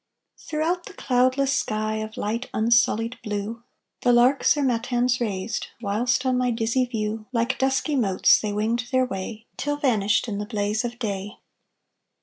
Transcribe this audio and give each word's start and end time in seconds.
Throughout 0.39 0.87
the 0.87 0.95
cloudless 0.95 1.53
sky 1.53 1.97
Of 1.97 2.17
light 2.17 2.49
unsullied 2.55 3.19
blue, 3.23 3.61
The 4.01 4.11
larks 4.11 4.55
their 4.55 4.63
matins 4.63 5.21
raised, 5.21 5.67
Whilst 5.79 6.25
on 6.25 6.39
my 6.39 6.49
dizzy 6.49 6.85
view, 6.85 7.27
Like 7.31 7.59
dusky 7.59 7.95
motes, 7.95 8.39
They 8.39 8.51
winged 8.51 8.85
their 8.91 9.05
way 9.05 9.45
Till 9.57 9.77
vanished 9.77 10.27
in 10.27 10.39
The 10.39 10.47
blaze 10.47 10.83
of 10.83 10.97
day. 10.97 11.33